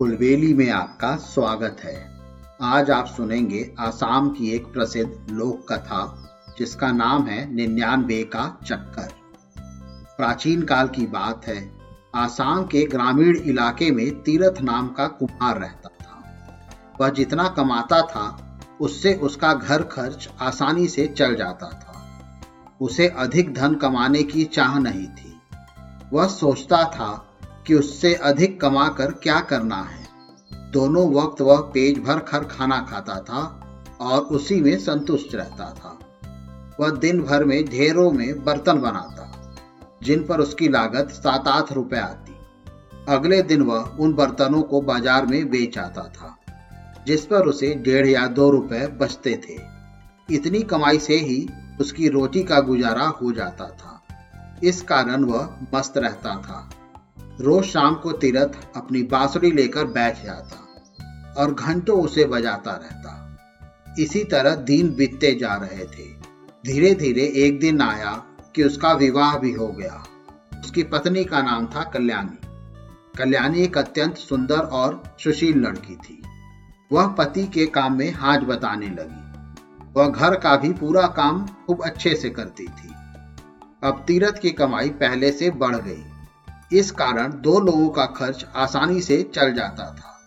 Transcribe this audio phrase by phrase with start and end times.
[0.00, 2.20] कुलबेली में आपका स्वागत है।
[2.62, 6.28] आज आप सुनेंगे आसाम की एक प्रसिद्ध लोक कथा
[6.58, 9.08] जिसका नाम है निन्यानवे का चक्कर।
[10.16, 11.72] प्राचीन काल की बात है,
[12.14, 16.40] आसाम के ग्रामीण इलाके में तीरथ नाम का कुम्हार रहता था।
[17.00, 22.04] वह जितना कमाता था, उससे उसका घर खर्च आसानी से चल जाता था।
[22.80, 25.40] उसे अधिक धन कमाने की चाह नहीं थी।
[26.12, 27.24] वह सोचता था
[27.68, 30.06] कि उससे अधिक कमाकर क्या करना है।
[30.72, 33.40] दोनों वक्त वह पेट भर खर खाना खाता था
[34.00, 35.98] और उसी में संतुष्ट रहता था।
[36.80, 39.24] वह दिन भर में ढेरों में बर्तन बनाता,
[40.02, 42.36] जिन पर उसकी लागत सात आठ रुपए आती।
[43.08, 46.36] अगले दिन वह उन बर्तनों को बाज़ार में बेच आता था,
[47.06, 49.58] जिस पर उसे डेढ़ या दो रुपए बचते थे।
[50.34, 51.48] इतनी कमाई से ही
[51.80, 54.02] उसकी रोटी का गुजारा हो जाता था।
[54.62, 56.68] इस कारण वह मस्त रहता था।
[57.40, 60.64] रोज शाम को तीरथ अपनी बांसुरी लेकर बैठ जाता
[61.38, 63.14] और घंटों उसे बजाता रहता।
[63.98, 66.12] इसी तरह दिन बीतते जा रहे थे।
[66.66, 70.04] धीरे धीरे एक दिन आया कि उसका विवाह भी हो गया।
[70.60, 72.38] उसकी पत्नी का नाम था कल्याणी।
[73.18, 76.22] कल्याणी एक अत्यंत सुंदर और सुशील लड़की थी।
[76.92, 79.28] वह पति के काम में हाथ बताने लगी।
[79.96, 82.88] वह घर का भी पूरा काम खूब अच्छे से करती थी।
[83.82, 86.04] अब तीरथ की कमाई पहले से बढ़ गई।
[86.72, 90.26] इस कारण दो लोगों का खर्च आसानी से चल जाता था।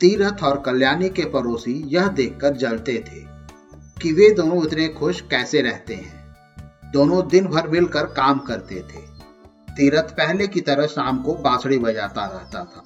[0.00, 3.26] तीरथ और कल्याणी के पड़ोसी यह देखकर जलते थे
[4.02, 6.36] कि वे दोनों इतने खुश कैसे रहते हैं।
[6.92, 9.00] दोनों दिन भर मिलकर काम करते थे।
[9.72, 12.84] तीरथ पहले की तरह शाम को बांसुरी बजाता रहता था।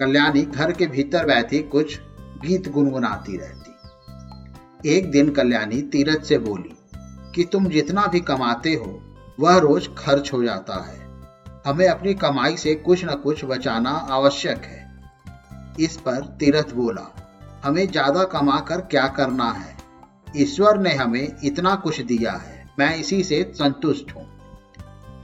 [0.00, 2.00] कल्याणी घर के भीतर बैठी कुछ
[2.46, 3.68] गीत गुनगुनाती रहती।
[4.90, 6.76] एक दिन कल्याणी तीरथ से बोली
[7.34, 9.02] कि तुम जितना भी कमाते हो,
[9.40, 11.07] वह रोज खर्च हो जाता है।
[11.68, 14.86] हमें अपनी कमाई से कुछ न कुछ बचाना आवश्यक है।
[15.80, 17.02] इस पर तीरथ बोला,
[17.64, 19.76] हमें ज़्यादा कमा कर क्या करना है?
[20.36, 24.26] ईश्वर ने हमें इतना कुछ दिया है, मैं इसी से संतुष्ट हूँ।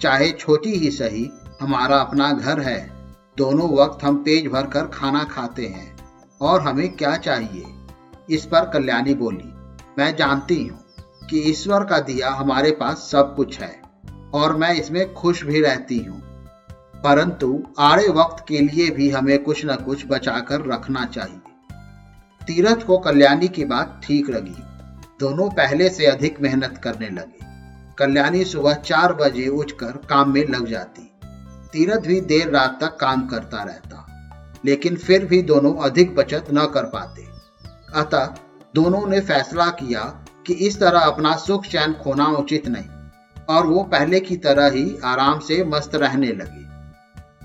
[0.00, 1.30] चाहे छोटी ही सही,
[1.60, 2.78] हमारा अपना घर है।
[3.38, 5.96] दोनों वक्त हम पेज भर कर खाना खाते हैं,
[6.40, 7.64] और हमें क्या चाहिए?
[8.30, 9.52] इस पर कल्याणी बोली,
[9.98, 10.84] मैं जानती हूँ
[11.30, 13.74] कि ईश्वर का दिया हमारे पास सब कुछ है,
[14.34, 16.22] और मैं इसमें खुश भी रहती हूँ।
[17.04, 21.40] परंतु आड़े वक्त के लिए भी हमें कुछ न कुछ बचाकर रखना चाहिए।
[22.40, 24.62] तीरथ को कल्याणी की बात ठीक लगी।
[25.20, 27.46] दोनों पहले से अधिक मेहनत करने लगे।
[27.98, 31.10] कल्याणी सुबह चार बजे उठकर काम में लग जाती।
[31.72, 34.06] तीरथ भी देर रात तक काम करता रहता,
[34.64, 37.26] लेकिन फिर भी दोनों अधिक बचत न कर पाते।
[37.94, 38.34] अतः
[38.74, 40.02] दोनों ने फैसला किया
[40.46, 42.88] कि इस तरह अपना सुख चैन खोना उचित नहीं,
[43.48, 46.62] और वो पहले की तरह ही आराम से मस्त रहने लगे।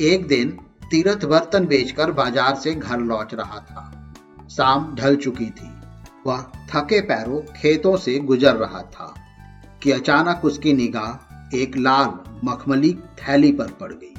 [0.00, 0.50] एक दिन
[0.90, 3.82] तीरथ बर्तन बेचकर बाज़ार से घर लौट रहा था।
[4.50, 5.68] शाम ढल चुकी थी।
[6.26, 9.14] वह थके पैरों खेतों से गुजर रहा था
[9.82, 14.14] कि अचानक उसकी निगाह एक लाल मखमली थैली पर पड़ गई।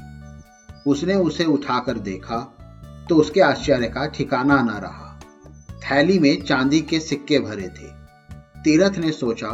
[0.86, 2.38] उसने उसे उठाकर देखा
[3.08, 5.08] तो उसके आश्चर्य का ठिकाना न रहा।
[5.80, 7.90] थैली में चांदी के सिक्के भरे थे।
[8.62, 9.50] तीरथ ने सोचा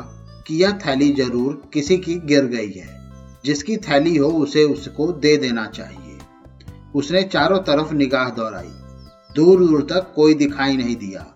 [0.47, 2.97] कि यह थैली ज़रूर किसी की गिर गई है।
[3.45, 6.08] जिसकी थैली हो उसे उसको दे देना चाहिए।
[6.95, 8.75] उसने चारों तरफ़ निगाह दौड़ाई
[9.37, 11.27] दूर दूर तक कोई दिखाई नहीं दिया।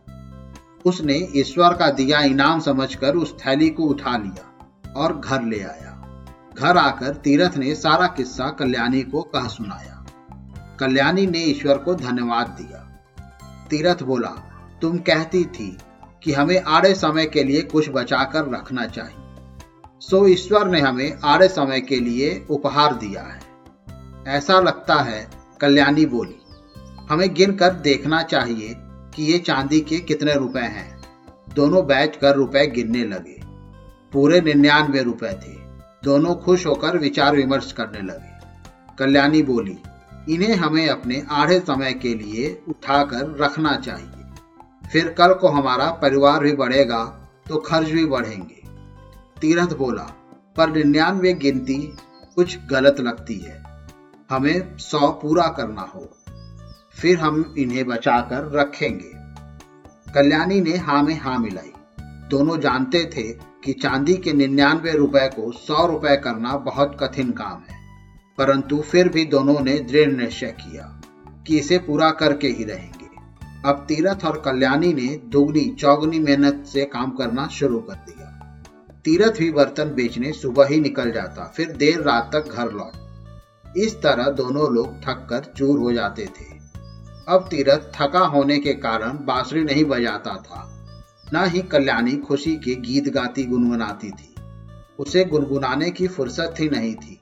[0.84, 6.24] उसने ईश्वर का दिया इनाम समझकर उस थैली को उठा लिया और घर ले आया।
[6.58, 10.06] घर आकर तीरथ ने सारा किस्सा कल्याणी को कह सुनाया।
[10.80, 12.78] कल्याणी ने ईश्वर को धन्यवाद दिया।
[13.70, 14.30] तीरथ बोला,
[14.82, 15.78] तुम कहती थी
[16.22, 19.16] कि हमें आड़े समय के लिए कुछ बचाकर रखना चाहिए।
[20.00, 23.40] सो ईश्वर ने हमें आड़े समय के लिए उपहार दिया है।
[24.36, 26.38] ऐसा लगता है कल्याणी बोली,
[27.10, 28.74] हमें गिन कर देखना चाहिए
[29.14, 31.02] कि ये चांदी के कितने रुपए हैं।
[31.54, 33.40] दोनों बैठ कर रुपए गिनने लगे।
[34.12, 35.54] पूरे निन्यानवे रुपए थे।
[36.04, 38.32] दोनों खुश होकर विचार विमर्श करने लगे।
[38.98, 39.78] कल्याणी बोली,
[40.28, 46.40] इन्हें हमें अपने आधे समय के लिए उठाकर रखना चाहिए। फिर कल को हमारा परिवार
[46.40, 47.04] भी बढ़ेगा
[47.48, 48.62] तो खर्च भी बढ़ेंगे।
[49.40, 50.12] तीरथ बोला,
[50.56, 51.96] पर निन्यानवे गिनती
[52.36, 53.71] कुछ गलत लगती है।
[54.30, 56.08] हमें सौ पूरा करना हो,
[56.96, 59.12] फिर हम इन्हें बचाकर रखेंगे।
[60.06, 61.72] कल्याणी ने हाँ में हाँ मिलाई।
[62.30, 63.22] दोनों जानते थे
[63.64, 67.76] कि चांदी के निन्यानवे रुपए को सौ रुपए करना बहुत कठिन काम है,
[68.38, 70.84] परंतु फिर भी दोनों ने दृढ़ निश्चय किया
[71.46, 73.10] कि इसे पूरा करके ही रहेंगे।
[73.64, 78.28] अब तीरथ और कल्याणी ने दुगनी चौगनी मेहनत से काम करना शुरू कर दिया।
[79.04, 83.01] तीरथ भी बर्तन बेचने सुबह ही निकल जाता, फिर देर रात तक घर लौट
[83.76, 86.62] इस तरह दोनों लोग थक कर चूर हो जाते थे।
[87.28, 90.68] अब तीरथ थका होने के कारण बांसुरी नहीं बजाता था।
[91.34, 94.34] न ही कल्याणी खुशी के गीत गाती गुनगुनाती थी।
[94.98, 97.18] उसे गुनगुनाने की फुर्सत ही नहीं थी।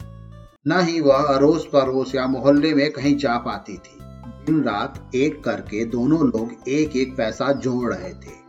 [0.67, 3.99] न ही वह अड़ोस पड़ोस या मोहल्ले में कहीं जा पाती थी।
[4.47, 8.41] दिन रात एक करके दोनों लोग एक एक पैसा जोड़ रहे थे।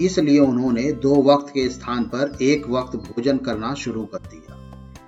[0.00, 4.45] इसलिए उन्होंने दो वक्त के स्थान पर एक वक्त भोजन करना शुरू कर दिया।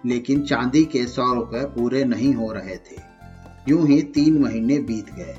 [0.06, 3.00] लेकिन चांदी के सौ रुपए पूरे नहीं हो रहे थे।
[3.68, 5.36] यूँ ही तीन महीने बीत गए।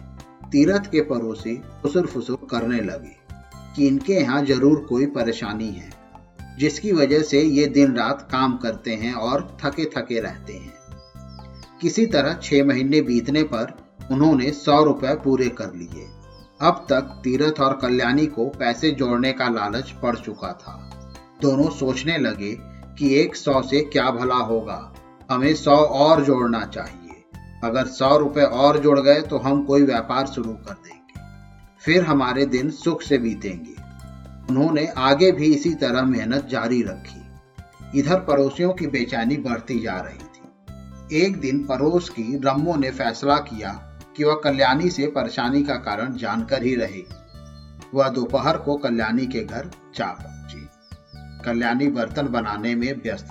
[0.52, 3.16] तीरथ के पड़ोसी फुसुर फुसुर करने लगे
[3.76, 5.90] कि इनके यहाँ ज़रूर कोई परेशानी है,
[6.60, 10.74] जिसकी वजह से ये दिन रात काम करते हैं और थके थके रहते हैं।
[11.82, 13.76] किसी तरह छह महीने बीतने पर
[14.12, 16.08] उन्होंने सौ रुपए पूरे कर लिए।
[16.62, 20.74] अब तक तीरथ और कल्याणी को पैसे जोड़ने का लालच पड़ चुका था।
[21.42, 22.52] दोनों सोचने लगे
[23.00, 24.94] कि एक सौ से क्या भला होगा?
[25.32, 27.24] हमें सौ और जोड़ना चाहिए।
[27.64, 31.22] अगर सौ रुपए और जोड़ गए तो हम कोई व्यापार शुरू कर देंगे।
[31.82, 33.76] फिर हमारे दिन सुख से बीतेंगे।
[34.50, 37.20] उन्होंने आगे भी इसी तरह मेहनत जारी रखी।
[38.00, 43.36] इधर पड़ोसियों की बेचैनी बढ़ती जा रही थी। एक दिन पड़ोस की रम्मो ने फैसला
[43.36, 43.72] किया
[44.18, 47.16] कि वह कल्याणी से परेशानी का कारण जानकर ही रहेगी।
[47.94, 50.69] वह दोपहर को कल्याणी के घर जा पहुँची।
[51.46, 53.28] कल्याणी बर्तन बनाने में व्यस्त।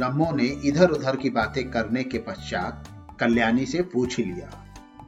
[0.00, 2.88] रम्मो ने इधर उधर की बातें करने के पश्चात
[3.20, 4.50] कल्याणी से पूछ लिया,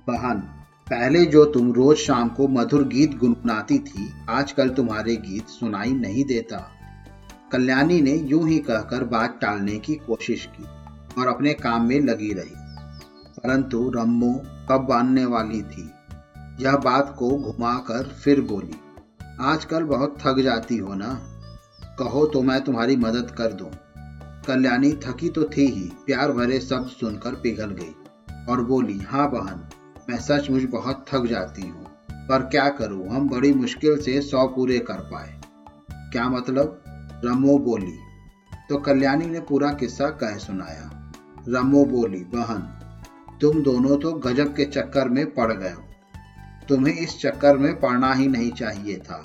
[0.09, 0.41] बहन,
[0.87, 6.25] पहले जो तुम रोज शाम को मधुर गीत गुनगुनाती थी, आजकल तुम्हारे गीत सुनाई नहीं
[6.25, 6.59] देता।
[7.53, 10.65] कल्याणी ने यूँ ही कहकर बात टालने की कोशिश की
[11.21, 12.55] और अपने काम में लगी रही।
[13.39, 14.33] परंतु रम्मो
[14.71, 15.91] कब बांधने वाली थी?
[16.61, 18.75] यह बात को घुमाकर फिर बोली,
[19.41, 21.32] आजकल बहुत थक जाती हो ना?
[21.99, 23.71] कहो तो मैं तुम्हारी मदद कर दूँ।
[24.47, 27.95] कल्याणी थकी तो थी ही, प्यार भरे शब्द सुनकर पिघल गई।
[28.49, 29.69] और बोली हाँ बहन,
[30.11, 31.87] मैं सचमुच बहुत थक जाती हूँ,
[32.29, 35.41] पर क्या करूँ, हम बड़ी मुश्किल से सौ पूरे कर पाए।
[36.13, 36.83] क्या मतलब?
[37.25, 37.99] रमो बोली।
[38.69, 40.91] तो कल्याणी ने पूरा किस्सा कह सुनाया।
[41.49, 42.69] रमो बोली, बहन,
[43.41, 45.83] तुम दोनों तो गजब के चक्कर में पड़ गए हो।
[46.69, 49.23] तुम्हें इस चक्कर में पड़ना ही नहीं चाहिए था।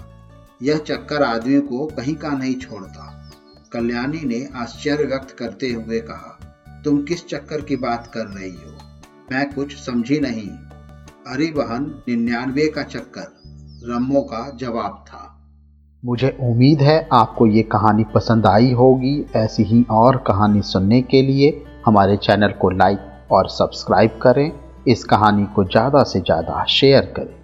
[0.61, 3.13] यह चक्कर आदमी को कहीं का नहीं छोड़ता।
[3.73, 6.37] कल्याणी ने आश्चर्य व्यक्त करते हुए कहा,
[6.85, 8.71] तुम किस चक्कर की बात कर रही हो?
[9.31, 10.47] मैं कुछ समझी नहीं।
[11.27, 13.35] अरे बहन, निन्यानवे का चक्कर।
[13.83, 15.23] रम्मो का जवाब था।
[16.03, 21.21] मुझे उम्मीद है आपको ये कहानी पसंद आई होगी। ऐसी ही और कहानी सुनने के
[21.21, 24.51] लिए हमारे चैनल को लाइक और सब्सक्राइब करें।
[24.87, 27.35] इस कहानी को ज़्यादा से ज़्यादा शेयर करें।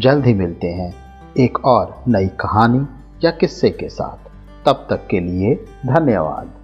[0.00, 0.92] जल्द ही मिलते हैं।
[1.38, 2.86] एक और नई कहानी
[3.24, 4.30] या किस्से के साथ।
[4.66, 5.54] तब तक के लिए
[5.86, 6.59] धन्यवाद।